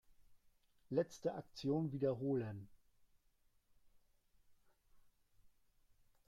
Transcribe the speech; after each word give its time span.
Letzte 0.89 1.35
Aktion 1.35 1.91
wiederholen. 1.91 2.67